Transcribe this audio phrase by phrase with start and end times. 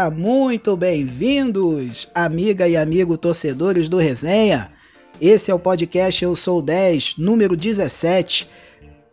[0.00, 4.72] Seja muito bem-vindos, amiga e amigo torcedores do Resenha.
[5.20, 8.48] Esse é o podcast Eu Sou o 10, número 17.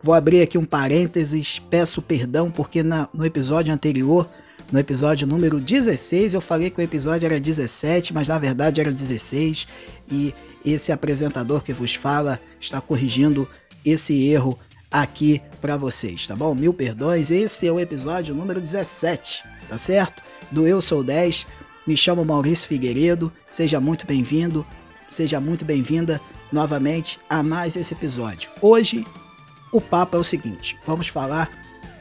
[0.00, 4.30] Vou abrir aqui um parênteses, peço perdão porque na, no episódio anterior,
[4.72, 8.90] no episódio número 16, eu falei que o episódio era 17, mas na verdade era
[8.90, 9.68] 16
[10.10, 10.34] e
[10.64, 13.46] esse apresentador que vos fala está corrigindo
[13.84, 14.58] esse erro
[14.90, 16.54] aqui para vocês, tá bom?
[16.54, 20.27] Mil perdões, esse é o episódio número 17, tá certo?
[20.50, 21.46] Do Eu Sou 10.
[21.86, 24.66] Me chamo Maurício Figueiredo, seja muito bem-vindo,
[25.08, 26.20] seja muito bem-vinda
[26.52, 28.50] novamente a mais esse episódio.
[28.60, 29.06] Hoje
[29.72, 31.50] o papo é o seguinte: vamos falar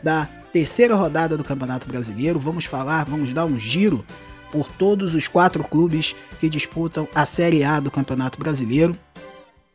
[0.04, 4.06] da terceira rodada do Campeonato Brasileiro, vamos falar, vamos dar um giro
[4.52, 8.98] por todos os quatro clubes que disputam a Série A do Campeonato Brasileiro,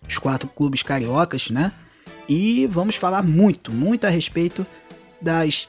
[0.08, 1.72] os quatro clubes cariocas, né?
[2.28, 4.66] E vamos falar muito, muito a respeito
[5.20, 5.68] das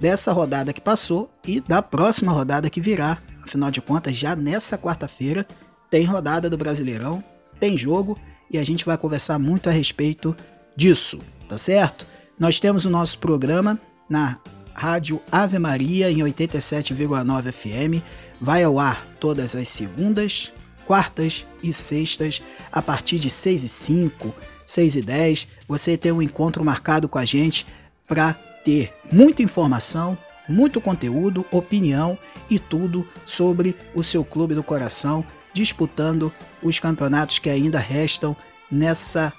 [0.00, 3.18] dessa rodada que passou e da próxima rodada que virá.
[3.42, 5.46] Afinal de contas, já nessa quarta-feira
[5.90, 7.22] tem rodada do Brasileirão,
[7.58, 8.18] tem jogo
[8.50, 10.36] e a gente vai conversar muito a respeito
[10.76, 12.06] disso, tá certo?
[12.38, 14.38] Nós temos o nosso programa na
[14.72, 18.02] Rádio Ave Maria em 87,9 FM,
[18.40, 20.52] vai ao ar todas as segundas,
[20.86, 22.42] quartas e sextas
[22.72, 24.34] a partir de 6 e 5
[24.70, 27.66] 6 e 10, você tem um encontro marcado com a gente
[28.06, 30.16] para ter muita informação,
[30.48, 32.18] muito conteúdo, opinião
[32.50, 36.32] e tudo sobre o seu clube do coração, disputando
[36.62, 38.36] os campeonatos que ainda restam
[38.70, 39.32] nessa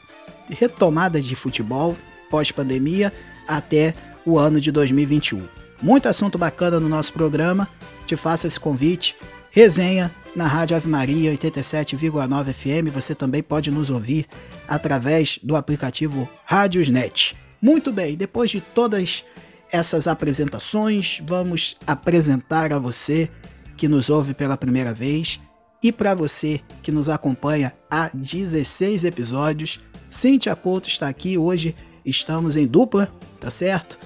[0.49, 1.95] retomada de futebol
[2.29, 3.13] pós-pandemia
[3.47, 3.93] até
[4.25, 5.47] o ano de 2021.
[5.81, 7.67] Muito assunto bacana no nosso programa.
[8.05, 9.15] Te faço esse convite.
[9.49, 12.93] Resenha na Rádio Ave Maria 87,9 FM.
[12.93, 14.27] Você também pode nos ouvir
[14.67, 17.35] através do aplicativo Rádiosnet.
[17.61, 19.23] Muito bem, depois de todas
[19.71, 23.29] essas apresentações, vamos apresentar a você
[23.77, 25.39] que nos ouve pela primeira vez
[25.81, 29.79] e para você que nos acompanha há 16 episódios.
[30.07, 33.99] Cíntia Couto está aqui hoje, estamos em dupla, tá certo?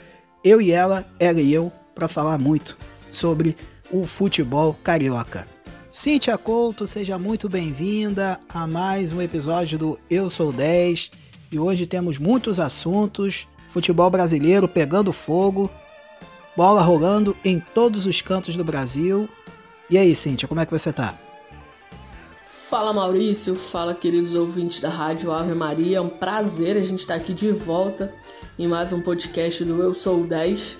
[0.44, 2.78] Eu e ela, ela e eu, para falar muito
[3.10, 3.56] sobre
[3.90, 5.48] o futebol carioca.
[5.90, 11.10] Cíntia Couto, seja muito bem-vinda a mais um episódio do Eu Sou 10
[11.52, 15.70] e hoje temos muitos assuntos, futebol brasileiro pegando fogo,
[16.56, 19.30] bola rolando em todos os cantos do Brasil.
[19.90, 21.14] E aí, Cíntia, como é que você tá?
[22.46, 27.16] Fala Maurício, fala queridos ouvintes da Rádio Ave Maria, é um prazer a gente estar
[27.16, 28.14] aqui de volta
[28.58, 30.80] em mais um podcast do Eu Sou 10.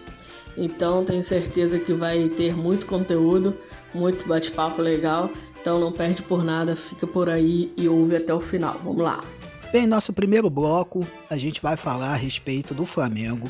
[0.58, 3.56] Então tenho certeza que vai ter muito conteúdo
[3.96, 5.32] muito bate-papo legal.
[5.60, 8.80] Então não perde por nada, fica por aí e ouve até o final.
[8.84, 9.24] Vamos lá.
[9.72, 13.50] Bem, nosso primeiro bloco a gente vai falar a respeito do Flamengo.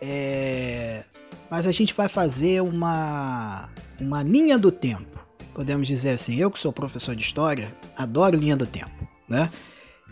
[0.00, 1.04] É...
[1.50, 3.68] Mas a gente vai fazer uma,
[4.00, 5.18] uma linha do tempo.
[5.54, 9.50] Podemos dizer assim, eu que sou professor de história, adoro linha do tempo, né?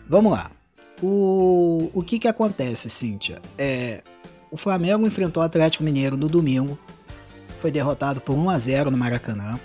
[0.09, 0.51] Vamos lá.
[1.01, 3.39] O, o que que acontece, Cíntia?
[3.57, 4.01] É,
[4.51, 6.77] o Flamengo enfrentou o Atlético Mineiro no domingo
[7.57, 9.59] foi derrotado por 1 a 0 no Maracanã.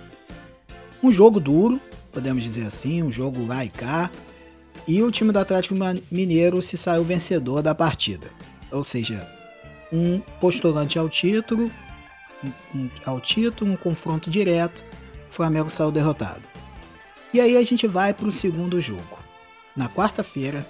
[1.02, 4.10] Um jogo duro, podemos dizer assim, um jogo lá e cá.
[4.86, 5.74] E o time do Atlético
[6.10, 8.30] Mineiro se saiu vencedor da partida.
[8.70, 9.26] Ou seja,
[9.92, 11.70] um postulante ao título,
[12.74, 14.84] um, ao título, um confronto direto,
[15.30, 16.48] o Flamengo saiu derrotado.
[17.32, 19.18] E aí a gente vai para o segundo jogo,
[19.76, 20.66] na quarta-feira,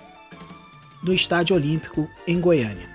[1.03, 2.89] no Estádio Olímpico em Goiânia.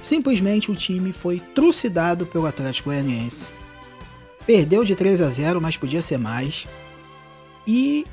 [0.00, 3.52] Simplesmente o time foi trucidado pelo Atlético Goianiense.
[4.46, 6.66] Perdeu de 3 a 0, mas podia ser mais.
[7.66, 8.04] E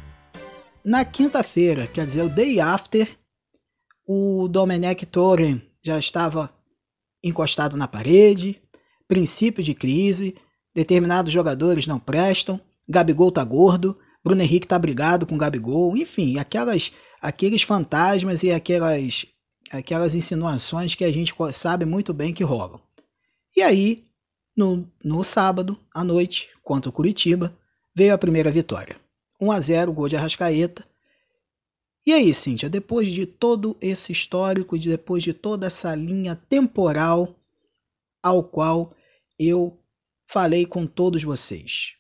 [0.86, 3.10] na quinta-feira, quer dizer, o day after,
[4.08, 6.54] o Domenech Torren já estava
[7.24, 8.62] encostado na parede,
[9.08, 10.36] princípio de crise,
[10.76, 16.92] determinados jogadores não prestam, Gabigol tá gordo, Bruno Henrique tá brigado com Gabigol, enfim, aquelas
[17.20, 19.26] aqueles fantasmas e aquelas
[19.72, 22.80] aquelas insinuações que a gente sabe muito bem que rolam.
[23.56, 24.06] E aí,
[24.56, 27.58] no, no sábado, à noite, contra o Curitiba,
[27.96, 28.96] veio a primeira vitória.
[29.46, 30.86] 1 a 0 gol de Arrascaeta.
[32.06, 37.36] E aí, Cíntia, depois de todo esse histórico, depois de toda essa linha temporal
[38.22, 38.94] ao qual
[39.40, 39.80] eu
[40.28, 41.94] falei com todos vocês,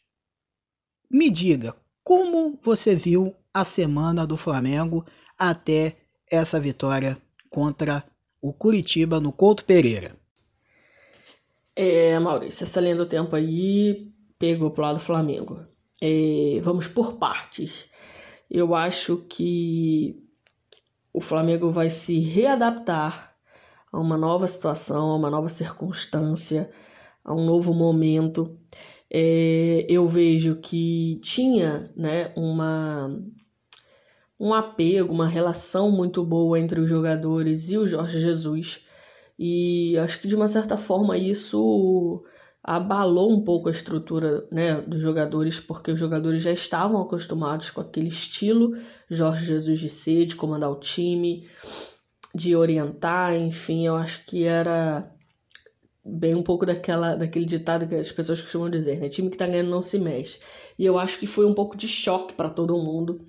[1.09, 5.05] me diga como você viu a semana do Flamengo
[5.37, 5.97] até
[6.29, 7.17] essa vitória
[7.49, 8.03] contra
[8.41, 10.15] o Curitiba no Couto Pereira.
[11.75, 15.65] É, Maurício, essa linha do tempo aí pegou pro lado do Flamengo.
[16.01, 17.87] É, vamos por partes.
[18.49, 20.21] Eu acho que
[21.13, 23.35] o Flamengo vai se readaptar
[23.91, 26.69] a uma nova situação, a uma nova circunstância,
[27.23, 28.59] a um novo momento.
[29.09, 33.17] É, eu vejo que tinha né, uma,
[34.37, 38.85] um apego, uma relação muito boa entre os jogadores e o Jorge Jesus.
[39.39, 42.23] E acho que de uma certa forma isso
[42.67, 47.79] abalou um pouco a estrutura né, dos jogadores, porque os jogadores já estavam acostumados com
[47.79, 48.75] aquele estilo
[49.07, 51.47] Jorge Jesus de ser, de comandar o time,
[52.33, 55.11] de orientar, enfim, eu acho que era
[56.03, 59.09] bem um pouco daquela, daquele ditado que as pessoas costumam dizer, né?
[59.09, 60.39] Time que tá ganhando não se mexe.
[60.77, 63.23] E eu acho que foi um pouco de choque para todo mundo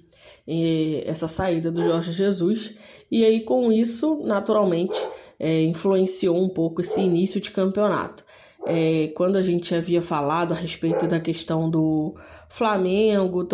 [1.04, 2.76] essa saída do Jorge Jesus.
[3.10, 4.96] E aí, com isso, naturalmente,
[5.38, 8.24] é, influenciou um pouco esse início de campeonato.
[8.66, 12.16] É, quando a gente havia falado a respeito da questão do
[12.48, 13.44] Flamengo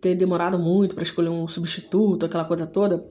[0.00, 3.06] ter demorado muito para escolher um substituto, aquela coisa toda,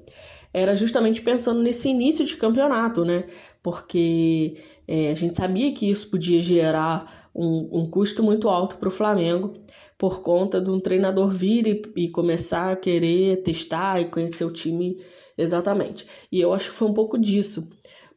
[0.53, 3.25] era justamente pensando nesse início de campeonato, né?
[3.61, 4.55] Porque
[4.87, 8.91] é, a gente sabia que isso podia gerar um, um custo muito alto para o
[8.91, 9.53] Flamengo
[9.97, 14.53] por conta de um treinador vir e, e começar a querer testar e conhecer o
[14.53, 14.97] time
[15.37, 16.05] exatamente.
[16.31, 17.69] E eu acho que foi um pouco disso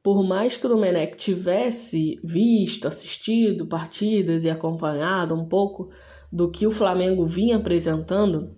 [0.08, 5.90] por mais que o Domenech tivesse visto, assistido partidas e acompanhado um pouco
[6.32, 8.56] do que o Flamengo vinha apresentando,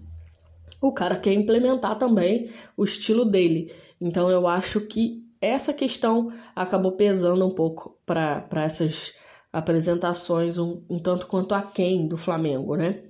[0.81, 3.69] o cara quer implementar também o estilo dele.
[4.01, 9.15] Então eu acho que essa questão acabou pesando um pouco para essas
[9.53, 13.03] apresentações um, um tanto quanto aquém do Flamengo, né?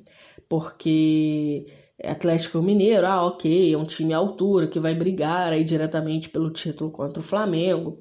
[0.48, 1.66] Porque
[2.02, 6.50] Atlético Mineiro, ah, ok, é um time à altura que vai brigar aí diretamente pelo
[6.50, 8.00] título contra o Flamengo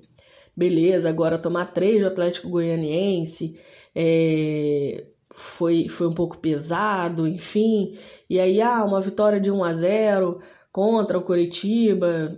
[0.60, 3.58] beleza, agora tomar três do Atlético Goianiense
[3.96, 7.98] é, foi, foi um pouco pesado, enfim.
[8.30, 10.40] E aí, ah, uma vitória de 1 a 0
[10.70, 12.38] contra o Coritiba,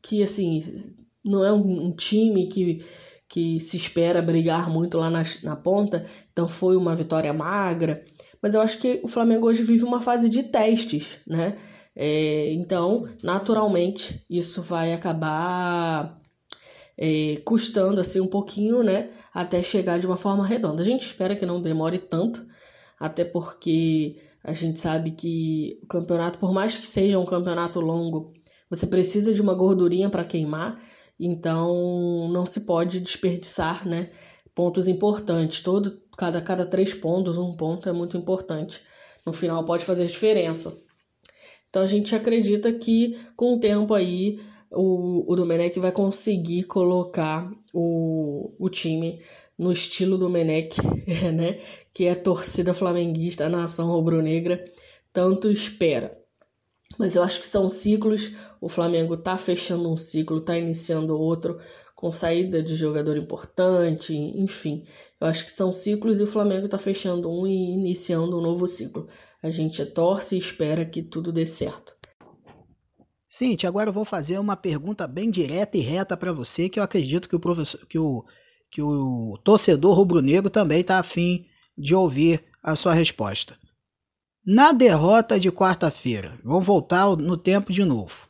[0.00, 0.60] que assim,
[1.24, 2.78] não é um, um time que,
[3.28, 8.04] que se espera brigar muito lá na, na ponta, então foi uma vitória magra.
[8.40, 11.58] Mas eu acho que o Flamengo hoje vive uma fase de testes, né?
[11.96, 16.20] É, então, naturalmente, isso vai acabar
[16.98, 20.82] é, custando assim um pouquinho, né, até chegar de uma forma redonda.
[20.82, 22.44] A gente espera que não demore tanto,
[22.98, 28.32] até porque a gente sabe que o campeonato, por mais que seja um campeonato longo,
[28.70, 30.80] você precisa de uma gordurinha para queimar,
[31.18, 34.10] então não se pode desperdiçar, né,
[34.54, 35.60] pontos importantes.
[35.60, 38.80] Todo cada cada três pontos, um ponto é muito importante.
[39.24, 40.82] No final pode fazer diferença.
[41.68, 44.40] Então a gente acredita que com o tempo aí
[44.70, 49.20] o, o Domenech vai conseguir colocar o, o time
[49.58, 50.80] no estilo Domenech,
[51.32, 51.60] né?
[51.92, 54.64] Que é a torcida flamenguista, a nação rubro-negra,
[55.12, 56.16] tanto espera.
[56.98, 61.58] Mas eu acho que são ciclos, o Flamengo tá fechando um ciclo, tá iniciando outro,
[61.94, 64.84] com saída de jogador importante, enfim.
[65.20, 68.66] Eu acho que são ciclos e o Flamengo tá fechando um e iniciando um novo
[68.66, 69.08] ciclo.
[69.42, 71.95] A gente torce e espera que tudo dê certo.
[73.36, 76.82] Cintia, agora eu vou fazer uma pergunta bem direta e reta para você, que eu
[76.82, 78.24] acredito que o professor, que o,
[78.70, 81.44] que o torcedor rubro-negro também está afim
[81.76, 83.58] de ouvir a sua resposta.
[84.42, 88.26] Na derrota de quarta-feira, vamos voltar no tempo de novo.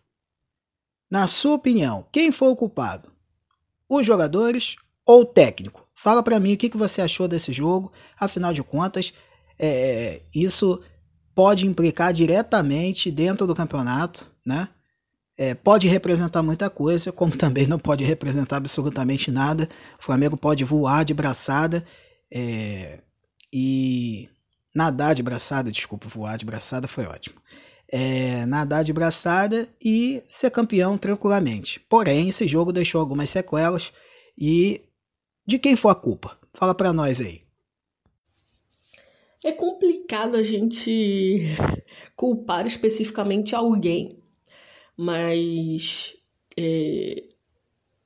[1.08, 3.12] Na sua opinião, quem foi o culpado?
[3.88, 4.74] Os jogadores
[5.06, 5.86] ou o técnico?
[5.94, 7.92] Fala para mim o que, que você achou desse jogo.
[8.18, 9.14] Afinal de contas,
[9.56, 10.82] é, isso
[11.32, 14.68] pode implicar diretamente dentro do campeonato, né?
[15.38, 19.68] É, pode representar muita coisa, como também não pode representar absolutamente nada.
[19.98, 21.84] O Flamengo pode voar de braçada
[22.32, 23.00] é,
[23.52, 24.28] e
[24.74, 27.36] nadar de braçada, desculpa, voar de braçada foi ótimo.
[27.88, 31.78] É, nadar de braçada e ser campeão tranquilamente.
[31.88, 33.92] Porém, esse jogo deixou algumas sequelas
[34.36, 34.82] e
[35.46, 36.36] de quem foi a culpa?
[36.52, 37.42] Fala para nós aí.
[39.44, 41.54] É complicado a gente
[42.16, 44.18] culpar especificamente alguém
[44.96, 46.14] mas
[46.56, 47.24] é,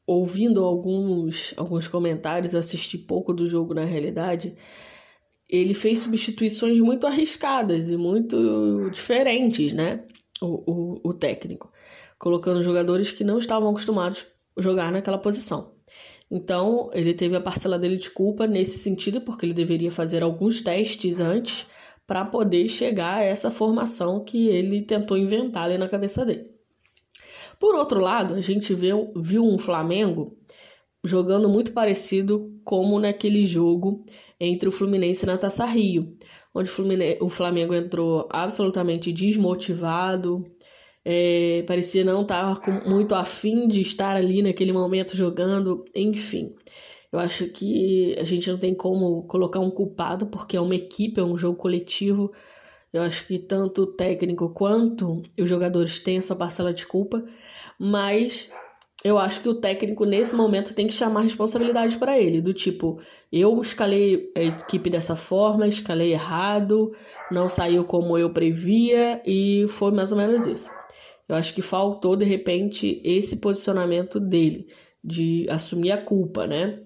[0.06, 4.54] ouvindo alguns, alguns comentários, eu assisti pouco do jogo na realidade,
[5.48, 10.04] ele fez substituições muito arriscadas e muito diferentes, né?
[10.42, 11.70] O, o, o técnico,
[12.18, 15.74] colocando jogadores que não estavam acostumados a jogar naquela posição.
[16.30, 20.60] Então, ele teve a parcela dele de culpa nesse sentido, porque ele deveria fazer alguns
[20.60, 21.66] testes antes
[22.06, 26.48] para poder chegar a essa formação que ele tentou inventar ali na cabeça dele.
[27.60, 30.34] Por outro lado, a gente viu, viu um Flamengo
[31.04, 34.02] jogando muito parecido como naquele jogo
[34.40, 36.16] entre o Fluminense e Taça Rio,
[36.54, 36.70] onde
[37.20, 40.42] o, Flamengo entrou absolutamente desmotivado,
[41.04, 46.50] é, parecia não estar muito afim de estar ali naquele momento jogando, enfim.
[47.12, 51.20] Eu acho que a gente não tem como colocar um culpado, porque é uma equipe,
[51.20, 52.32] é um jogo coletivo.
[52.92, 57.24] Eu acho que tanto o técnico quanto os jogadores têm a sua parcela de culpa,
[57.78, 58.50] mas
[59.04, 63.00] eu acho que o técnico nesse momento tem que chamar responsabilidade para ele, do tipo,
[63.32, 66.92] eu escalei a equipe dessa forma, escalei errado,
[67.30, 70.70] não saiu como eu previa e foi mais ou menos isso.
[71.28, 74.66] Eu acho que faltou de repente esse posicionamento dele
[75.02, 76.80] de assumir a culpa, né?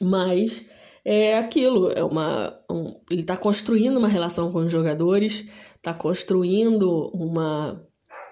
[0.00, 0.68] Mas
[1.04, 7.10] é aquilo, é uma um, ele está construindo uma relação com os jogadores, está construindo
[7.14, 7.82] uma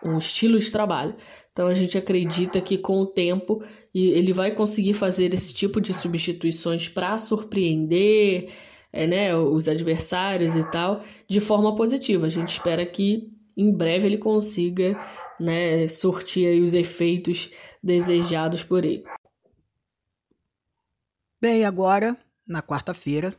[0.05, 1.15] um estilo de trabalho.
[1.53, 3.63] Então a gente acredita que com o tempo
[3.95, 8.51] ele vai conseguir fazer esse tipo de substituições para surpreender
[8.93, 12.27] é, né, os adversários e tal de forma positiva.
[12.27, 14.99] A gente espera que em breve ele consiga
[15.41, 17.51] né, sortir os efeitos
[17.83, 19.05] desejados por ele.
[21.41, 23.35] Bem, agora, na quarta-feira,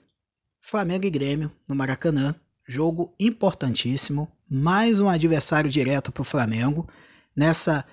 [0.66, 2.34] Flamengo e Grêmio no Maracanã.
[2.66, 4.32] Jogo importantíssimo.
[4.50, 6.88] Mais um adversário direto para o Flamengo
[7.36, 7.86] nessa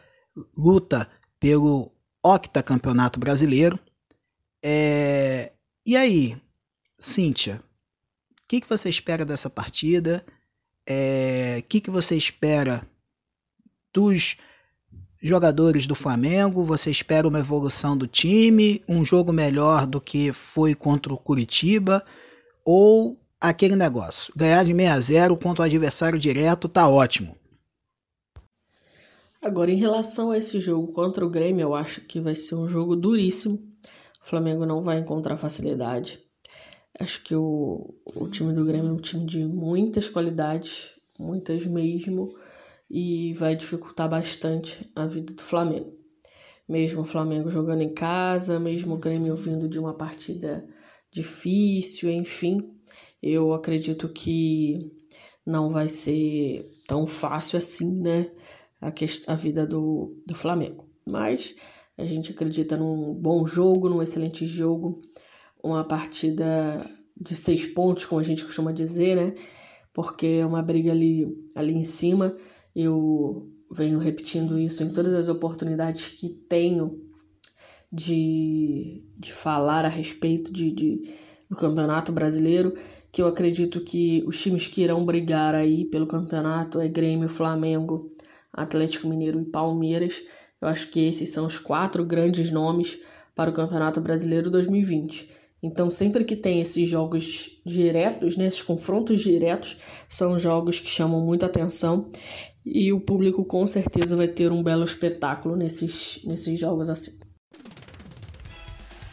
[0.57, 1.11] luta
[1.41, 1.91] pelo
[2.25, 3.77] octacampeonato brasileiro.
[4.63, 5.51] É...
[5.85, 6.41] E aí,
[6.97, 7.61] Cíntia,
[8.31, 10.25] o que, que você espera dessa partida?
[10.29, 10.33] O
[10.87, 11.65] é...
[11.69, 12.87] que, que você espera
[13.93, 14.37] dos
[15.21, 16.65] jogadores do Flamengo?
[16.65, 22.07] Você espera uma evolução do time, um jogo melhor do que foi contra o Curitiba?
[22.73, 27.37] Ou aquele negócio, ganhar de 6 a 0 contra o adversário direto tá ótimo?
[29.43, 32.69] Agora, em relação a esse jogo contra o Grêmio, eu acho que vai ser um
[32.69, 33.57] jogo duríssimo.
[34.23, 36.21] O Flamengo não vai encontrar facilidade.
[37.01, 42.33] Acho que o, o time do Grêmio é um time de muitas qualidades, muitas mesmo
[42.89, 45.93] e vai dificultar bastante a vida do Flamengo.
[46.69, 50.65] Mesmo o Flamengo jogando em casa, mesmo o Grêmio vindo de uma partida
[51.11, 52.73] difícil, enfim,
[53.23, 54.93] eu acredito que
[55.45, 58.31] não vai ser tão fácil assim, né?
[58.81, 58.93] A,
[59.27, 60.89] a vida do, do Flamengo.
[61.05, 61.55] Mas
[61.99, 64.99] a gente acredita num bom jogo, num excelente jogo,
[65.63, 66.89] uma partida
[67.21, 69.35] de seis pontos, como a gente costuma dizer, né?
[69.93, 72.37] Porque é uma briga ali, ali em cima
[72.75, 77.10] eu venho repetindo isso em todas as oportunidades que tenho
[77.93, 81.11] de, de falar a respeito de, de,
[81.49, 82.75] do Campeonato Brasileiro,
[83.11, 88.13] que eu acredito que os times que irão brigar aí pelo campeonato é Grêmio, Flamengo,
[88.53, 90.23] Atlético Mineiro e Palmeiras.
[90.61, 92.99] Eu acho que esses são os quatro grandes nomes
[93.35, 95.31] para o Campeonato Brasileiro 2020.
[95.63, 99.77] Então, sempre que tem esses jogos diretos, né, esses confrontos diretos,
[100.09, 102.09] são jogos que chamam muita atenção
[102.65, 107.20] e o público com certeza vai ter um belo espetáculo nesses, nesses jogos assim.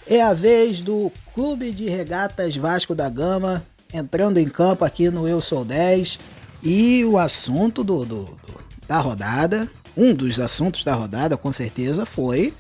[0.09, 5.27] É a vez do Clube de Regatas Vasco da Gama entrando em campo aqui no
[5.27, 6.17] Eu Sou 10
[6.63, 12.05] e o assunto do, do, do da rodada, um dos assuntos da rodada com certeza
[12.05, 12.53] foi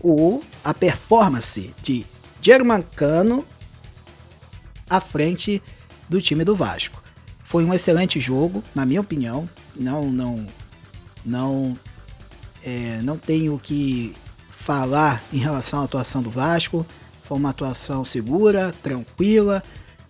[0.00, 2.06] o, a performance de
[2.40, 3.44] Germancano
[4.88, 5.62] à frente
[6.08, 7.02] do time do Vasco.
[7.42, 10.46] Foi um excelente jogo, na minha opinião não não
[11.22, 11.78] não
[12.64, 14.14] é, não tenho que
[14.56, 16.84] falar em relação à atuação do Vasco.
[17.22, 19.62] Foi uma atuação segura, tranquila,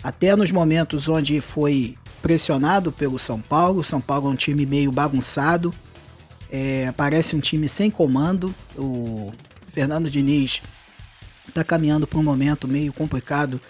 [0.03, 3.85] até nos momentos onde foi pressionado pelo São Paulo.
[3.85, 5.75] São Paulo é um time meio bagunçado,
[6.51, 8.55] é, parece um time sem comando.
[8.77, 9.33] O
[9.67, 10.63] Fernando Diniz
[11.49, 13.61] está caminhando por um momento meio complicado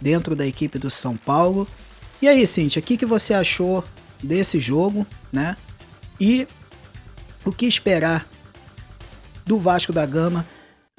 [0.00, 1.66] dentro da equipe do São Paulo.
[2.20, 3.84] E aí, Cintia, o que, que você achou
[4.22, 5.56] desse jogo, né?
[6.20, 6.46] E
[7.44, 8.26] o que esperar
[9.44, 10.46] do Vasco da Gama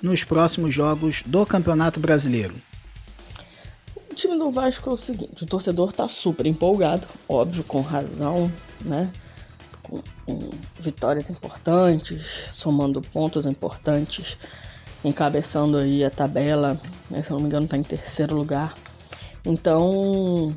[0.02, 2.56] nos próximos jogos do Campeonato Brasileiro?
[4.12, 8.52] O time do Vasco é o seguinte, o torcedor tá super empolgado, óbvio, com razão,
[8.82, 9.12] né?
[9.84, 14.38] Com, com vitórias importantes, somando pontos importantes,
[15.04, 17.22] encabeçando aí a tabela, né?
[17.22, 18.74] se não me engano tá em terceiro lugar.
[19.46, 20.56] Então,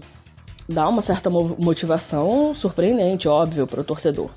[0.69, 4.31] dá uma certa motivação surpreendente, óbvio, para o torcedor.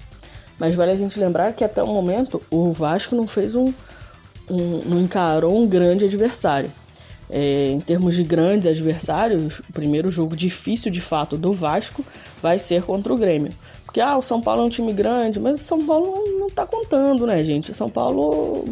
[0.62, 3.74] Mas vale a gente lembrar que até o momento o Vasco não fez um.
[4.48, 6.72] um não encarou um grande adversário.
[7.28, 12.06] É, em termos de grandes adversários, o primeiro jogo difícil de fato do Vasco
[12.44, 13.52] vai ser contra o Grêmio.
[13.84, 16.64] Porque ah, o São Paulo é um time grande, mas o São Paulo não, tá
[16.68, 17.72] contando, né, gente?
[17.72, 18.66] O São Paulo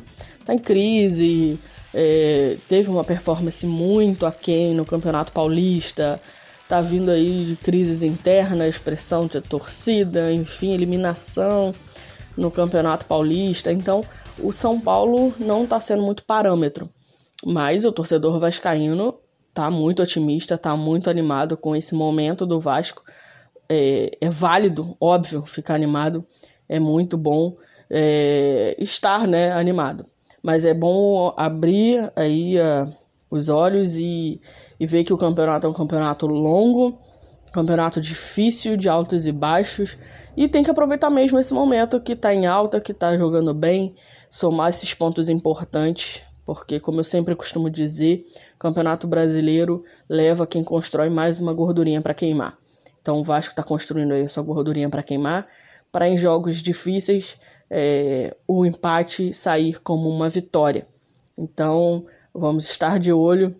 [0.45, 1.57] tá em crise,
[1.91, 6.21] é, teve uma performance muito aquém no Campeonato Paulista,
[6.69, 11.73] tá vindo aí de crises internas, pressão de torcida, enfim, eliminação
[12.37, 13.71] no Campeonato Paulista.
[13.71, 14.05] Então,
[14.37, 16.87] o São Paulo não está sendo muito parâmetro.
[17.43, 19.15] Mas o torcedor vascaíno
[19.51, 23.01] tá muito otimista, tá muito animado com esse momento do Vasco.
[23.67, 26.23] É, é válido, óbvio, ficar animado.
[26.67, 27.57] É muito bom
[27.89, 30.05] é, estar né, animado.
[30.43, 32.93] Mas é bom abrir aí uh,
[33.31, 34.39] os olhos e,
[34.79, 36.97] e ver que o campeonato é um campeonato longo,
[37.51, 39.97] campeonato difícil, de altos e baixos.
[40.37, 43.93] E tem que aproveitar mesmo esse momento que está em alta, que está jogando bem,
[44.29, 48.25] somar esses pontos importantes, porque, como eu sempre costumo dizer,
[48.57, 52.57] Campeonato Brasileiro leva quem constrói mais uma gordurinha para queimar.
[53.01, 55.47] Então, o Vasco está construindo aí a sua gordurinha para queimar,
[55.91, 57.37] para em jogos difíceis
[57.69, 60.87] é, o empate sair como uma vitória.
[61.37, 63.55] Então, vamos estar de olho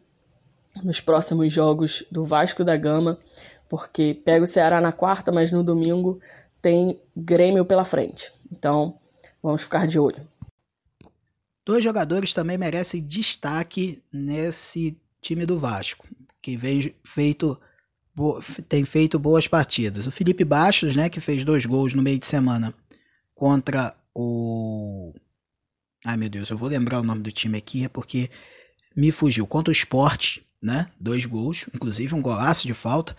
[0.84, 3.20] nos próximos jogos do Vasco da Gama,
[3.68, 6.20] porque pega o Ceará na quarta, mas no domingo
[6.62, 8.32] tem Grêmio pela frente.
[8.52, 8.98] Então,
[9.42, 10.28] vamos ficar de olho.
[11.66, 16.08] Dois jogadores também merecem destaque nesse time do Vasco,
[16.42, 17.60] que vem feito
[18.68, 20.06] tem feito boas partidas.
[20.06, 22.74] O Felipe Bastos, né, que fez dois gols no meio de semana
[23.34, 25.14] contra o
[26.06, 28.30] Ai meu Deus, eu vou lembrar o nome do time aqui, é porque
[28.96, 29.46] me fugiu.
[29.46, 30.88] Contra o Sport, né?
[31.00, 33.16] Dois gols, inclusive um golaço de falta.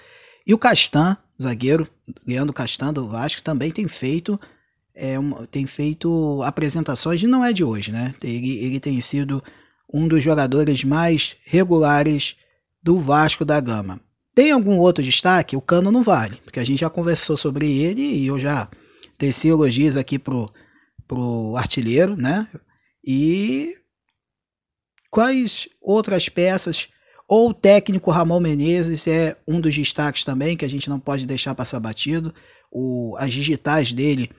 [0.46, 1.88] E o Castan, zagueiro,
[2.26, 4.38] Leandro Castan do Vasco, também tem feito
[4.94, 8.14] é, uma, tem feito apresentações, e não é de hoje, né?
[8.22, 9.42] Ele, ele tem sido
[9.92, 12.36] um dos jogadores mais regulares
[12.82, 14.00] do Vasco da Gama.
[14.34, 15.56] Tem algum outro destaque?
[15.56, 18.68] O Cano não vale, porque a gente já conversou sobre ele e eu já
[19.18, 20.48] teci elogios aqui pro,
[21.06, 22.48] pro artilheiro, né?
[23.04, 23.74] E
[25.10, 26.88] quais outras peças
[27.30, 31.24] ou o técnico Ramon Menezes é um dos destaques também, que a gente não pode
[31.26, 32.34] deixar passar batido.
[32.72, 34.32] O, as digitais dele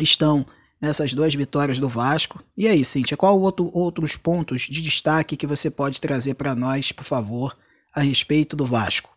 [0.00, 0.44] estão
[0.80, 2.42] nessas duas vitórias do Vasco.
[2.56, 6.90] E aí, Cíntia, qual outro, outros pontos de destaque que você pode trazer para nós,
[6.90, 7.56] por favor,
[7.94, 9.16] a respeito do Vasco?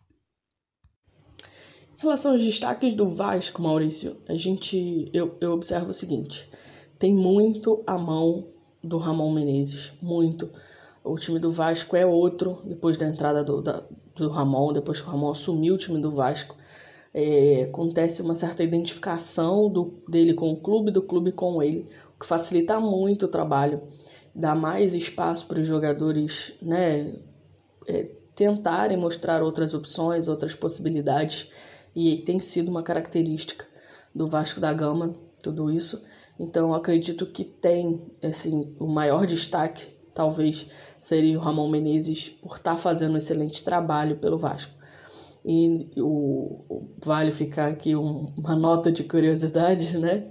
[1.98, 6.48] Em relação aos destaques do Vasco, Maurício, a gente eu, eu observo o seguinte:
[7.00, 8.48] tem muito a mão
[8.84, 10.48] do Ramon Menezes, muito.
[11.08, 13.84] O time do Vasco é outro, depois da entrada do, da,
[14.16, 16.56] do Ramon, depois que o Ramon assumiu o time do Vasco.
[17.14, 22.20] É, acontece uma certa identificação do, dele com o clube, do clube com ele, o
[22.20, 23.82] que facilita muito o trabalho,
[24.36, 27.16] dá mais espaço para os jogadores né,
[27.88, 28.04] é,
[28.36, 31.52] tentarem mostrar outras opções, outras possibilidades,
[31.96, 33.66] e tem sido uma característica
[34.14, 36.06] do Vasco da Gama, tudo isso.
[36.40, 40.68] Então acredito que tem assim, o maior destaque, talvez,
[41.00, 44.74] seria o Ramon Menezes por estar tá fazendo um excelente trabalho pelo Vasco.
[45.46, 50.26] E o, o vale ficar aqui um, uma nota de curiosidade, né?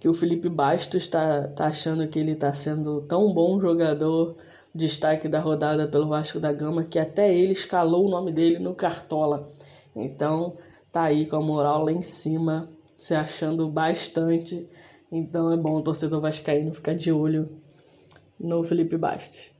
[0.00, 4.36] Que o Felipe Bastos está tá achando que ele está sendo tão bom jogador,
[4.74, 8.74] destaque da rodada pelo Vasco da Gama, que até ele escalou o nome dele no
[8.74, 9.48] Cartola.
[9.94, 10.56] Então
[10.90, 14.66] tá aí com a moral lá em cima, se achando bastante.
[15.12, 17.65] Então é bom o torcedor vascaíno ficar de olho
[18.38, 19.50] no Felipe Bastos.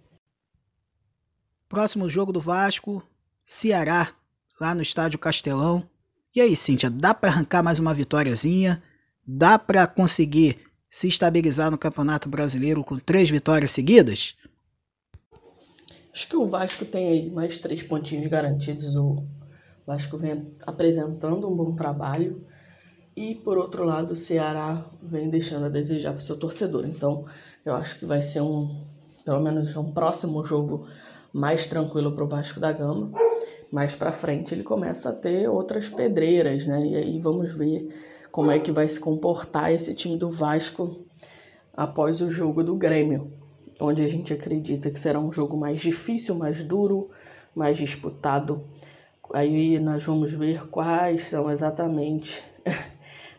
[1.68, 3.02] Próximo jogo do Vasco,
[3.44, 4.14] Ceará,
[4.60, 5.88] lá no estádio Castelão.
[6.34, 8.82] E aí, Cíntia, dá para arrancar mais uma vitóriazinha?
[9.26, 10.58] Dá para conseguir
[10.88, 14.36] se estabilizar no Campeonato Brasileiro com três vitórias seguidas?
[16.12, 18.94] Acho que o Vasco tem aí mais três pontinhos garantidos.
[18.96, 19.26] O
[19.86, 22.46] Vasco vem apresentando um bom trabalho.
[23.14, 26.86] E por outro lado, o Ceará vem deixando a desejar para o seu torcedor.
[26.86, 27.26] Então,
[27.66, 28.70] eu acho que vai ser um,
[29.24, 30.86] pelo menos um próximo jogo
[31.32, 33.10] mais tranquilo para o Vasco da Gama.
[33.72, 36.86] Mais para frente ele começa a ter outras pedreiras, né?
[36.86, 37.88] E aí vamos ver
[38.30, 41.04] como é que vai se comportar esse time do Vasco
[41.76, 43.32] após o jogo do Grêmio,
[43.80, 47.10] onde a gente acredita que será um jogo mais difícil, mais duro,
[47.52, 48.64] mais disputado.
[49.34, 52.44] Aí nós vamos ver quais são exatamente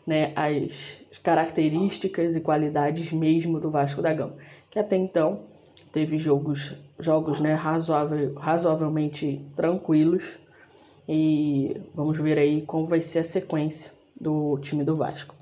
[0.07, 4.37] né, as características e qualidades mesmo do Vasco da Gama,
[4.71, 5.41] que até então
[5.91, 10.37] teve jogos, jogos né, razoável, razoavelmente tranquilos
[11.09, 15.35] e vamos ver aí como vai ser a sequência do time do Vasco.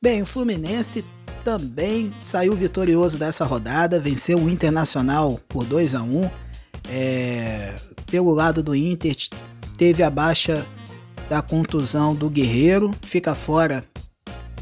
[0.00, 1.04] Bem, o Fluminense
[1.44, 6.30] também saiu vitorioso dessa rodada, venceu o Internacional por 2 a 1.
[6.90, 7.74] É,
[8.12, 9.16] pelo lado do Inter,
[9.78, 10.66] teve a baixa
[11.30, 13.82] da contusão do Guerreiro, fica fora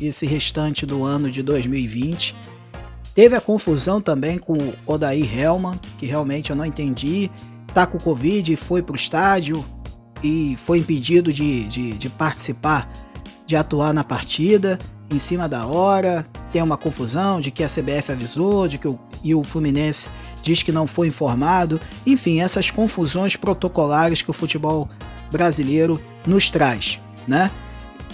[0.01, 2.37] esse restante do ano de 2020.
[3.13, 7.29] Teve a confusão também com o Odair Helman, que realmente eu não entendi.
[7.75, 9.65] Tá com Covid, foi pro estádio
[10.23, 12.89] e foi impedido de, de, de participar,
[13.45, 14.79] de atuar na partida
[15.11, 16.25] em cima da hora.
[16.53, 20.09] Tem uma confusão de que a CBF avisou, de que o, e o Fluminense
[20.43, 21.81] diz que não foi informado.
[22.07, 24.89] Enfim, essas confusões protocolares que o futebol
[25.31, 27.51] brasileiro nos traz, né?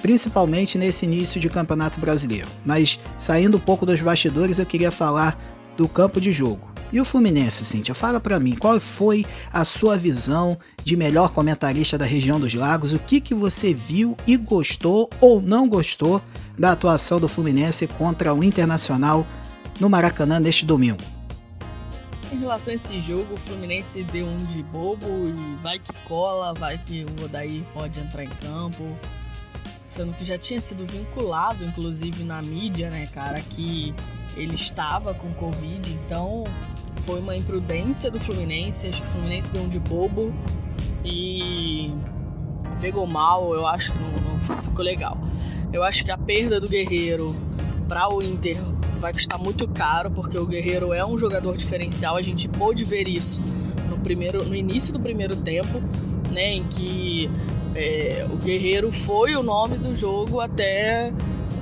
[0.02, 2.48] Principalmente nesse início de campeonato brasileiro.
[2.64, 5.38] Mas saindo um pouco dos bastidores, eu queria falar
[5.76, 6.76] do campo de jogo.
[6.92, 11.98] E o Fluminense, Cíntia, fala para mim, qual foi a sua visão de melhor comentarista
[11.98, 12.92] da região dos lagos?
[12.92, 16.22] O que, que você viu e gostou ou não gostou
[16.56, 19.26] da atuação do Fluminense contra o Internacional
[19.80, 21.15] no Maracanã neste domingo?
[22.32, 26.52] Em relação a esse jogo, o Fluminense deu um de bobo e vai que cola,
[26.52, 28.84] vai que o Odair pode entrar em campo.
[29.86, 33.94] Sendo que já tinha sido vinculado, inclusive na mídia, né, cara, que
[34.36, 36.42] ele estava com Covid, então
[37.02, 38.88] foi uma imprudência do Fluminense.
[38.88, 40.34] Acho que o Fluminense deu um de bobo
[41.04, 41.92] e
[42.80, 43.54] pegou mal.
[43.54, 45.16] Eu acho que não, não ficou legal.
[45.72, 47.36] Eu acho que a perda do Guerreiro
[47.88, 48.60] para o Inter
[48.96, 52.16] vai custar muito caro, porque o Guerreiro é um jogador diferencial.
[52.16, 53.42] A gente pôde ver isso
[53.88, 55.80] no, primeiro, no início do primeiro tempo,
[56.30, 57.30] né, em que
[57.74, 61.12] é, o Guerreiro foi o nome do jogo até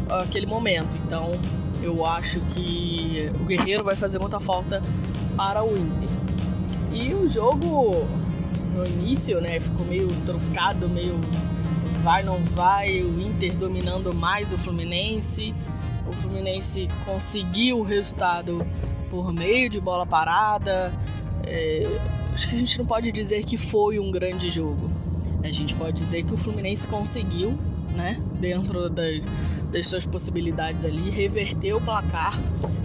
[0.08, 0.96] aquele momento.
[0.96, 1.38] Então,
[1.82, 4.80] eu acho que o Guerreiro vai fazer muita falta
[5.36, 6.08] para o Inter.
[6.92, 8.06] E o jogo
[8.74, 11.18] no início, né, ficou meio trocado, meio
[12.02, 15.54] vai não vai, o Inter dominando mais o Fluminense.
[16.24, 18.66] Fluminense conseguiu o resultado
[19.10, 20.92] por meio de bola parada.
[21.46, 21.86] É,
[22.32, 24.90] acho que a gente não pode dizer que foi um grande jogo.
[25.42, 27.58] A gente pode dizer que o Fluminense conseguiu,
[27.94, 29.22] né, dentro das,
[29.70, 32.40] das suas possibilidades ali, reverter o placar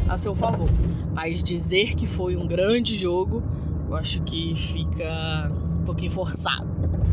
[0.09, 0.69] a seu favor.
[1.13, 3.41] Mas dizer que foi um grande jogo,
[3.87, 5.49] eu acho que fica
[5.79, 6.67] um pouquinho forçado.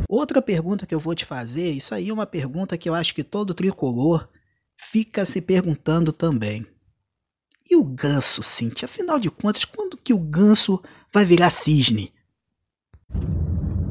[0.08, 3.14] Outra pergunta que eu vou te fazer, isso aí é uma pergunta que eu acho
[3.14, 4.28] que todo tricolor
[4.76, 6.66] fica se perguntando também.
[7.68, 8.86] E o ganso, Cintia?
[8.86, 10.80] Afinal de contas, quando que o ganso
[11.12, 12.12] vai virar cisne?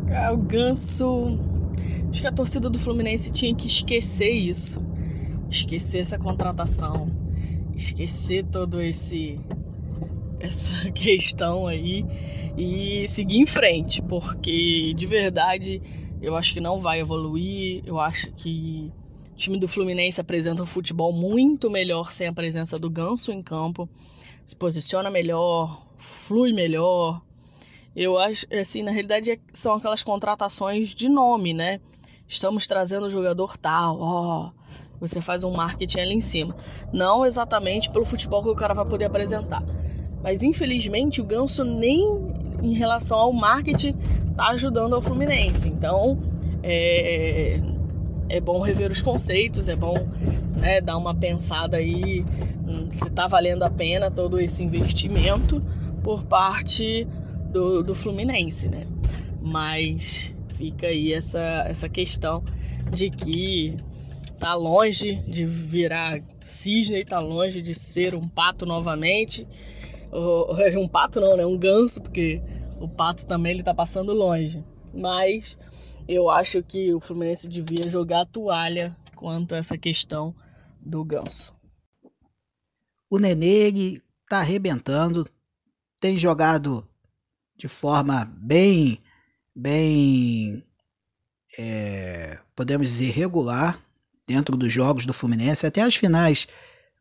[0.07, 1.27] É, o ganso.
[2.09, 4.81] Acho que a torcida do Fluminense tinha que esquecer isso.
[5.49, 7.09] Esquecer essa contratação.
[7.75, 9.37] Esquecer todo esse
[10.39, 12.05] essa questão aí
[12.57, 15.81] e seguir em frente, porque de verdade
[16.21, 17.83] eu acho que não vai evoluir.
[17.85, 18.91] Eu acho que
[19.35, 23.41] o time do Fluminense apresenta um futebol muito melhor sem a presença do Ganso em
[23.41, 23.87] campo,
[24.45, 27.21] se posiciona melhor, flui melhor.
[27.93, 31.81] Eu acho, assim, na realidade é, são aquelas contratações de nome, né?
[32.25, 34.51] Estamos trazendo o jogador tal, ó.
[35.01, 36.55] Você faz um marketing ali em cima.
[36.93, 39.61] Não exatamente pelo futebol que o cara vai poder apresentar.
[40.23, 42.01] Mas infelizmente o Ganso nem
[42.63, 43.97] em relação ao marketing
[44.37, 45.67] tá ajudando ao Fluminense.
[45.67, 46.17] Então
[46.63, 47.59] é,
[48.35, 49.95] é bom rever os conceitos, é bom
[50.57, 52.25] né, dar uma pensada aí
[52.67, 55.61] hum, se tá valendo a pena todo esse investimento
[56.03, 57.07] por parte
[57.51, 58.85] do, do Fluminense, né?
[59.41, 62.43] Mas fica aí essa, essa questão
[62.91, 63.75] de que
[64.39, 69.47] tá longe de virar cisne, tá longe de ser um pato novamente
[70.77, 71.45] um pato não, né?
[71.45, 72.41] Um ganso, porque
[72.79, 74.63] o pato também ele tá passando longe.
[74.93, 75.57] Mas
[76.07, 80.35] eu acho que o Fluminense devia jogar a toalha quanto a essa questão
[80.79, 81.53] do ganso.
[83.09, 85.27] O Nenê ele tá arrebentando,
[85.99, 86.87] tem jogado
[87.57, 89.01] de forma bem,
[89.55, 90.63] bem,
[91.57, 93.79] é, podemos dizer regular
[94.27, 96.47] dentro dos jogos do Fluminense, até as finais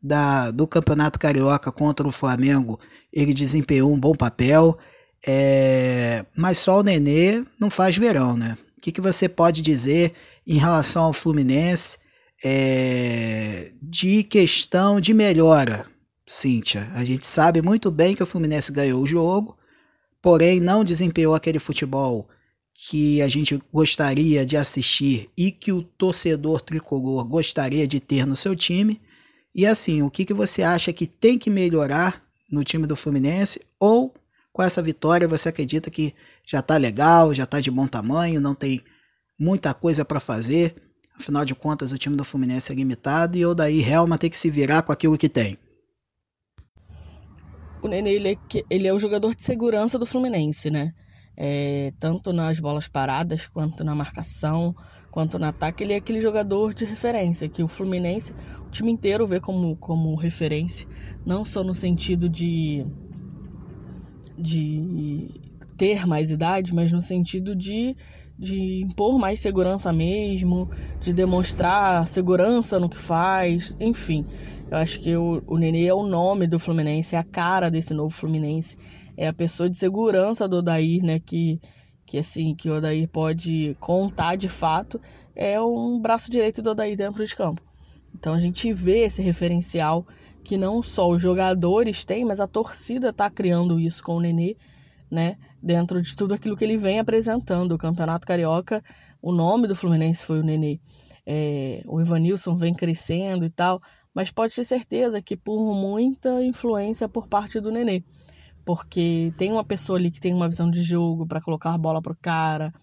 [0.01, 2.79] da, do Campeonato Carioca contra o Flamengo,
[3.11, 4.77] ele desempenhou um bom papel.
[5.27, 8.55] É, mas só o Nenê não faz verão, né?
[8.85, 10.13] Que, que você pode dizer
[10.45, 11.97] em relação ao Fluminense
[12.43, 15.87] é, de questão de melhora,
[16.23, 16.87] Cíntia?
[16.93, 19.57] A gente sabe muito bem que o Fluminense ganhou o jogo,
[20.21, 22.29] porém não desempenhou aquele futebol
[22.75, 28.35] que a gente gostaria de assistir e que o torcedor tricolor gostaria de ter no
[28.35, 29.01] seu time.
[29.55, 33.59] E assim, o que, que você acha que tem que melhorar no time do Fluminense?
[33.79, 34.13] Ou
[34.53, 36.13] com essa vitória você acredita que
[36.45, 38.83] já tá legal, já tá de bom tamanho, não tem
[39.39, 40.75] muita coisa para fazer?
[41.19, 44.37] Afinal de contas, o time do Fluminense é limitado e o daí Helma tem que
[44.37, 45.57] se virar com aquilo que tem.
[47.81, 48.37] O Nenê, ele é,
[48.69, 50.91] ele é o jogador de segurança do Fluminense, né?
[51.37, 54.73] é, tanto nas bolas paradas, quanto na marcação,
[55.11, 55.83] quanto no ataque.
[55.83, 58.33] Ele é aquele jogador de referência que o Fluminense,
[58.65, 60.87] o time inteiro vê como, como referência,
[61.25, 62.85] não só no sentido de,
[64.37, 65.29] de
[65.77, 67.95] ter mais idade, mas no sentido de,
[68.37, 74.25] de impor mais segurança mesmo, de demonstrar segurança no que faz, enfim.
[74.69, 77.93] Eu acho que o, o Nenê é o nome do Fluminense, é a cara desse
[77.93, 78.75] novo Fluminense
[79.17, 81.19] é a pessoa de segurança do Odair, né?
[81.19, 81.59] Que,
[82.05, 84.99] que assim, que o Odair pode contar de fato,
[85.35, 87.61] é um braço direito do Odair dentro de campo.
[88.13, 90.05] Então a gente vê esse referencial
[90.43, 94.55] que não só os jogadores têm, mas a torcida está criando isso com o Nenê,
[95.09, 95.37] né?
[95.61, 97.73] Dentro de tudo aquilo que ele vem apresentando.
[97.73, 98.83] O Campeonato Carioca,
[99.21, 100.79] o nome do Fluminense foi o Nenê.
[101.25, 103.81] É, o Ivanilson vem crescendo e tal,
[104.13, 108.03] mas pode ter certeza que por muita influência por parte do Nenê
[108.65, 112.01] porque tem uma pessoa ali que tem uma visão de jogo para colocar a bola
[112.01, 112.73] pro cara.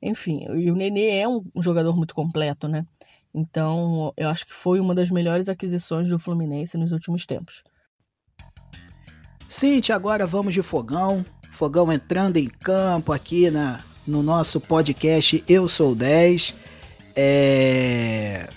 [0.00, 2.86] Enfim, e o Nenê é um jogador muito completo, né?
[3.34, 7.64] Então, eu acho que foi uma das melhores aquisições do Fluminense nos últimos tempos.
[9.48, 11.24] Cintia, agora vamos de fogão.
[11.52, 16.54] Fogão entrando em campo aqui na, no nosso podcast Eu Sou 10.
[17.14, 18.48] É...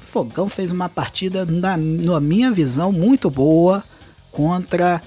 [0.00, 3.82] Fogão fez uma partida, na, na minha visão, muito boa
[4.30, 5.02] contra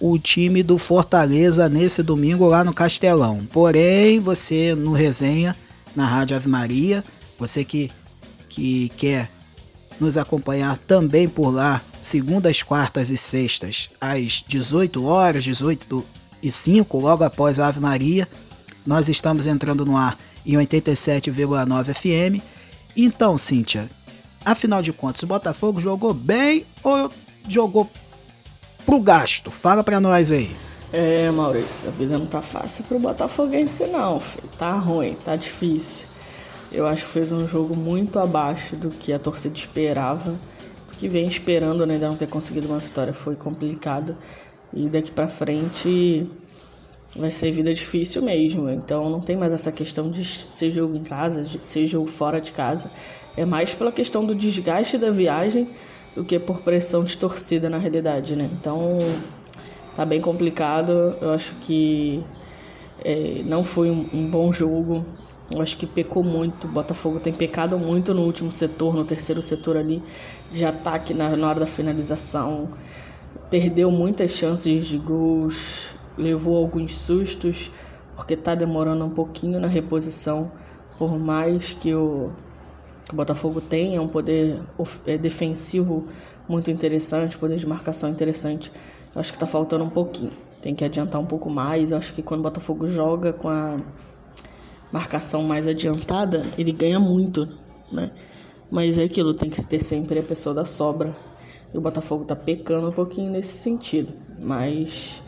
[0.00, 3.46] o time do Fortaleza nesse domingo lá no Castelão.
[3.52, 5.56] Porém, você no resenha
[5.94, 7.04] na Rádio Ave Maria,
[7.38, 7.90] você que,
[8.48, 9.30] que quer
[10.00, 16.04] nos acompanhar também por lá, segundas, quartas e sextas, às 18 horas, 18
[16.44, 18.28] e 5, logo após a Ave Maria,
[18.86, 22.44] nós estamos entrando no ar em 87,9 FM.
[22.94, 23.88] Então, Cíntia,
[24.44, 27.10] afinal de contas, o Botafogo jogou bem ou
[27.48, 27.90] jogou
[28.84, 29.50] pro gasto?
[29.50, 30.54] Fala pra nós aí.
[30.92, 34.48] É, Maurício, a vida não tá fácil pro Botafoguense não, filho.
[34.58, 36.04] Tá ruim, tá difícil.
[36.70, 40.32] Eu acho que fez um jogo muito abaixo do que a torcida esperava,
[40.88, 43.14] do que vem esperando, né, ainda não ter conseguido uma vitória.
[43.14, 44.14] Foi complicado.
[44.74, 46.26] E daqui pra frente
[47.16, 48.68] vai ser vida difícil mesmo.
[48.68, 52.40] Então não tem mais essa questão de ser jogo em casa, de ser jogo fora
[52.40, 52.90] de casa.
[53.36, 55.68] É mais pela questão do desgaste da viagem
[56.14, 58.48] do que por pressão de torcida na realidade, né?
[58.60, 58.98] Então
[59.96, 60.92] tá bem complicado.
[61.20, 62.22] Eu acho que
[63.04, 65.04] é, não foi um, um, bom jogo.
[65.50, 66.66] Eu acho que pecou muito.
[66.66, 70.02] O Botafogo tem pecado muito no último setor, no terceiro setor ali
[70.52, 72.70] de ataque na, na hora da finalização.
[73.50, 77.70] Perdeu muitas chances de gols, levou alguns sustos,
[78.16, 80.50] porque tá demorando um pouquinho na reposição.
[80.98, 82.30] Por mais que o
[83.04, 84.62] que o Botafogo é um poder
[85.06, 86.08] é, defensivo
[86.48, 88.72] muito interessante, poder de marcação interessante.
[89.14, 90.30] Eu acho que está faltando um pouquinho.
[90.62, 91.90] Tem que adiantar um pouco mais.
[91.90, 93.78] Eu acho que quando o Botafogo joga com a
[94.90, 97.46] marcação mais adiantada, ele ganha muito,
[97.92, 98.10] né?
[98.70, 101.14] Mas é aquilo, tem que ter sempre a pessoa da sobra.
[101.74, 104.12] E o Botafogo está pecando um pouquinho nesse sentido.
[104.40, 105.20] Mas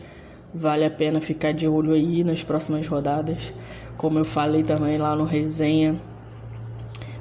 [0.53, 3.53] vale a pena ficar de olho aí nas próximas rodadas.
[3.97, 5.99] Como eu falei também lá no resenha,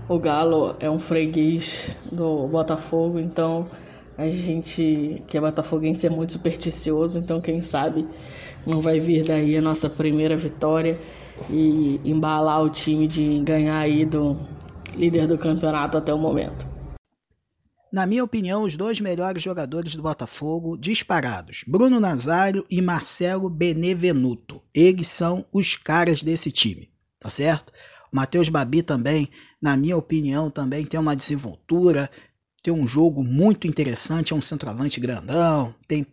[0.08, 3.68] o Galo é um freguês do Botafogo, então
[4.16, 8.06] a gente que é botafoguense é muito supersticioso, então quem sabe
[8.64, 10.98] não vai vir daí a nossa primeira vitória
[11.50, 14.36] e embalar o time de ganhar aí do
[14.94, 16.75] líder do campeonato até o momento.
[17.96, 24.60] Na minha opinião, os dois melhores jogadores do Botafogo disparados, Bruno Nazário e Marcelo Benevenuto.
[24.74, 27.72] Eles são os caras desse time, tá certo?
[28.12, 29.30] O Matheus Babi também
[29.62, 32.10] na minha opinião, também tem uma desenvoltura,
[32.62, 36.06] tem um jogo muito interessante, é um centroavante grandão, tem,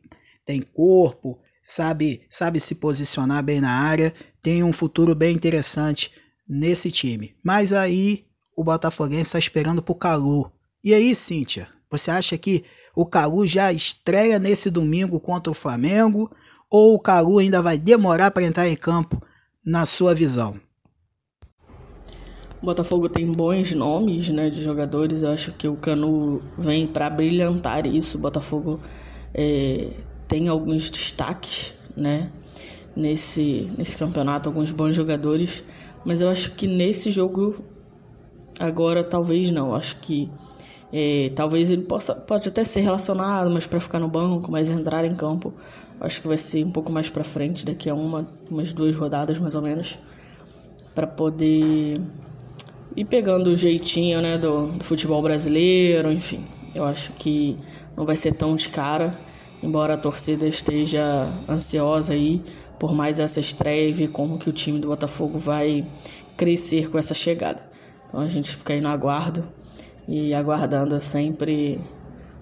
[0.46, 6.12] tem corpo, sabe, sabe se posicionar bem na área, tem um futuro bem interessante
[6.48, 7.36] nesse time.
[7.44, 10.50] Mas aí o Botafoguense está esperando pro Calu.
[10.82, 12.64] E aí, Cíntia, você acha que
[12.96, 16.32] o Calu já estreia nesse domingo contra o Flamengo
[16.70, 19.22] ou o Calu ainda vai demorar para entrar em campo
[19.66, 20.60] na sua visão?
[22.62, 25.22] O Botafogo tem bons nomes, né, de jogadores.
[25.22, 28.18] Eu acho que o Canu vem para brilhantar isso.
[28.18, 28.80] O Botafogo
[29.34, 29.90] é,
[30.28, 32.32] tem alguns destaques, né,
[32.96, 35.64] nesse nesse campeonato, alguns bons jogadores.
[36.06, 37.64] Mas eu acho que nesse jogo
[38.60, 39.70] agora talvez não.
[39.70, 40.30] Eu acho que
[41.36, 45.16] talvez ele possa pode até ser relacionado, mas para ficar no banco, mas entrar em
[45.16, 45.52] campo,
[46.00, 49.40] acho que vai ser um pouco mais para frente, daqui a uma, umas duas rodadas
[49.40, 49.98] mais ou menos,
[50.94, 51.96] para poder
[52.96, 56.44] e pegando o jeitinho né, do, do, futebol brasileiro, enfim.
[56.76, 57.58] Eu acho que
[57.98, 59.12] não vai ser tão de cara,
[59.64, 62.40] embora a torcida esteja ansiosa aí
[62.78, 65.84] por mais essa estreia e ver como que o time do Botafogo vai
[66.38, 67.64] crescer com essa chegada.
[68.08, 69.44] Então a gente fica aí no aguardo
[70.08, 71.80] e aguardando sempre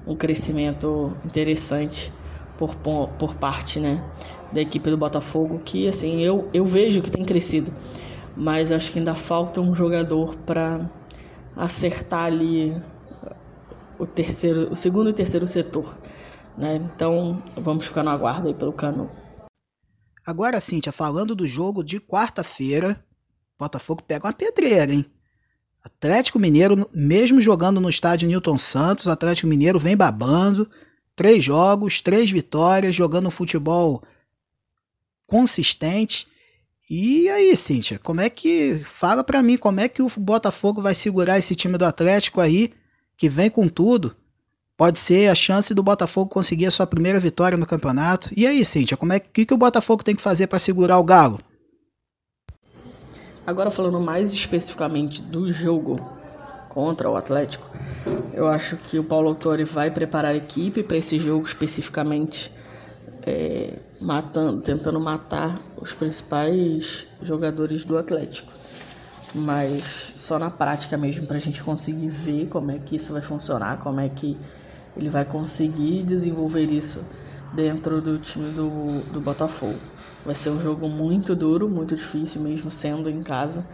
[0.05, 2.11] um crescimento interessante
[2.57, 4.03] por, por parte né,
[4.51, 7.71] da equipe do Botafogo, que assim eu, eu vejo que tem crescido,
[8.35, 10.89] mas acho que ainda falta um jogador para
[11.55, 12.75] acertar ali
[13.97, 15.97] o terceiro, o segundo e terceiro setor.
[16.57, 16.75] Né?
[16.75, 19.09] Então vamos ficar no aguardo aí pelo Cano.
[20.25, 23.03] Agora, Cíntia, falando do jogo de quarta-feira,
[23.57, 25.05] Botafogo pega uma pedreira, hein?
[25.83, 30.69] Atlético Mineiro, mesmo jogando no estádio Newton Santos, Atlético Mineiro vem babando.
[31.15, 34.03] Três jogos, três vitórias, jogando um futebol
[35.27, 36.27] consistente.
[36.89, 38.81] E aí, Cíntia, como é que.
[38.85, 42.73] Fala para mim, como é que o Botafogo vai segurar esse time do Atlético aí,
[43.17, 44.15] que vem com tudo?
[44.77, 48.31] Pode ser a chance do Botafogo conseguir a sua primeira vitória no campeonato.
[48.35, 51.03] E aí, Cíntia, como é que, que o Botafogo tem que fazer para segurar o
[51.03, 51.37] Galo?
[53.45, 55.99] Agora falando mais especificamente do jogo
[56.69, 57.67] contra o Atlético,
[58.33, 62.51] eu acho que o Paulo Autori vai preparar a equipe para esse jogo especificamente,
[63.25, 68.51] é, matando, tentando matar os principais jogadores do Atlético.
[69.33, 73.21] Mas só na prática mesmo para a gente conseguir ver como é que isso vai
[73.21, 74.37] funcionar, como é que
[74.95, 77.03] ele vai conseguir desenvolver isso
[77.53, 79.79] dentro do time do, do Botafogo.
[80.25, 83.65] Vai ser um jogo muito duro, muito difícil, mesmo sendo em casa.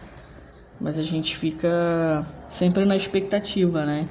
[0.80, 4.08] Mas a gente fica sempre na expectativa, né?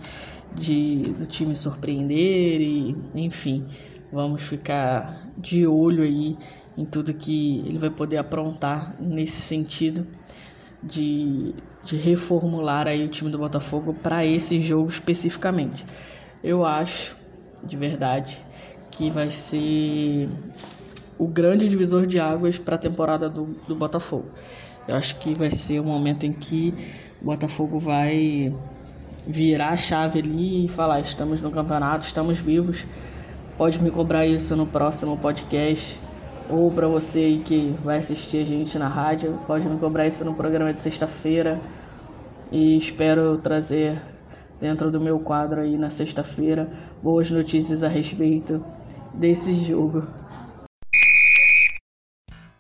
[0.53, 3.65] De, do time surpreender e, enfim,
[4.11, 6.37] vamos ficar de olho aí
[6.77, 10.05] em tudo que ele vai poder aprontar nesse sentido
[10.81, 15.85] de, de reformular aí o time do Botafogo para esse jogo especificamente.
[16.43, 17.15] Eu acho,
[17.63, 18.37] de verdade,
[18.91, 20.29] que vai ser
[21.17, 24.25] o grande divisor de águas para a temporada do, do Botafogo.
[24.87, 26.73] Eu acho que vai ser o momento em que
[27.21, 28.53] o Botafogo vai
[29.25, 32.85] virar a chave ali e falar: estamos no campeonato, estamos vivos.
[33.57, 35.99] Pode me cobrar isso no próximo podcast.
[36.49, 40.33] Ou para você que vai assistir a gente na rádio, pode me cobrar isso no
[40.33, 41.59] programa de sexta-feira.
[42.51, 44.01] E espero trazer
[44.59, 46.69] dentro do meu quadro aí na sexta-feira
[47.03, 48.63] boas notícias a respeito
[49.13, 50.07] desse jogo.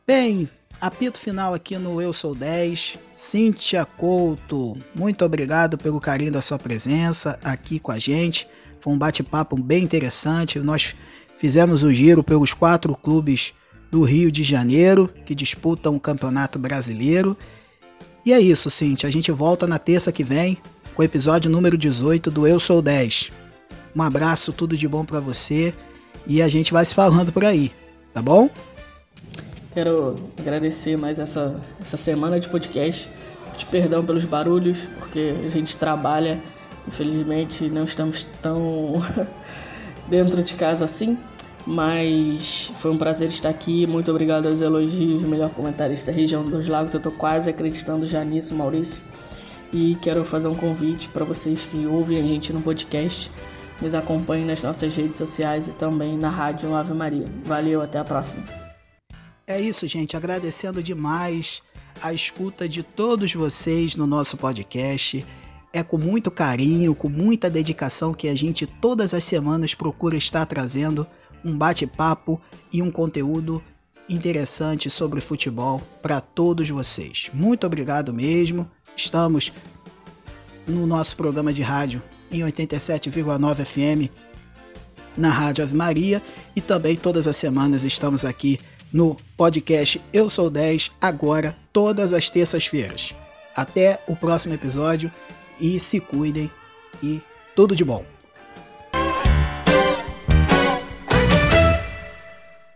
[0.07, 2.97] Bem, apito final aqui no Eu Sou 10.
[3.13, 8.47] Cíntia Couto, muito obrigado pelo carinho da sua presença aqui com a gente.
[8.79, 10.59] Foi um bate-papo bem interessante.
[10.59, 10.95] Nós
[11.37, 13.53] fizemos o giro pelos quatro clubes
[13.91, 17.35] do Rio de Janeiro que disputam o Campeonato Brasileiro.
[18.25, 19.09] E é isso, Cíntia.
[19.09, 20.57] A gente volta na terça que vem
[20.95, 23.29] com o episódio número 18 do Eu Sou 10.
[23.93, 25.73] Um abraço, tudo de bom para você
[26.25, 27.73] e a gente vai se falando por aí,
[28.13, 28.49] tá bom?
[29.77, 33.07] Quero agradecer mais essa, essa semana de podcast.
[33.51, 36.41] Pedir perdão pelos barulhos, porque a gente trabalha,
[36.87, 38.93] infelizmente não estamos tão
[40.09, 41.15] dentro de casa assim.
[41.63, 43.85] Mas foi um prazer estar aqui.
[43.85, 46.95] Muito obrigado aos elogios, melhor comentarista da região dos lagos.
[46.95, 48.99] Eu estou quase acreditando já nisso, Maurício.
[49.71, 53.29] E quero fazer um convite para vocês que ouvem a gente no podcast.
[53.79, 57.27] Nos acompanhem nas nossas redes sociais e também na Rádio Ave Maria.
[57.45, 58.66] Valeu, até a próxima.
[59.49, 60.17] É isso, gente.
[60.17, 61.61] Agradecendo demais
[62.01, 65.25] a escuta de todos vocês no nosso podcast.
[65.71, 70.45] É com muito carinho, com muita dedicação que a gente todas as semanas procura estar
[70.45, 71.07] trazendo
[71.45, 72.41] um bate-papo
[72.73, 73.63] e um conteúdo
[74.09, 77.31] interessante sobre futebol para todos vocês.
[77.33, 78.69] Muito obrigado mesmo.
[78.97, 79.53] Estamos
[80.67, 84.11] no nosso programa de rádio em 87,9 FM
[85.15, 86.21] na Rádio Ave Maria
[86.53, 88.59] e também todas as semanas estamos aqui
[88.91, 93.13] no podcast Eu Sou 10, agora, todas as terças-feiras.
[93.55, 95.11] Até o próximo episódio
[95.59, 96.51] e se cuidem
[97.01, 97.21] e
[97.55, 98.16] tudo de bom.